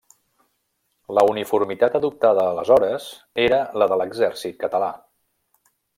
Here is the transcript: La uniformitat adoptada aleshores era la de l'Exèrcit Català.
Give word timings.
La 1.17 1.23
uniformitat 1.31 1.97
adoptada 1.99 2.45
aleshores 2.53 3.07
era 3.47 3.61
la 3.83 3.89
de 3.93 4.01
l'Exèrcit 4.03 4.59
Català. 4.65 4.89